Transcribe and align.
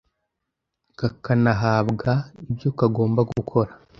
kakanahabwa 0.99 2.11
ibyo 2.49 2.69
kagomba 2.79 3.21
gukora 3.31 3.71